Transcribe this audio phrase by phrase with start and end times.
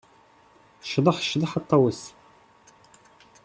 [0.91, 2.01] Cḍeḥ, cḍeḥ a ṭṭawes.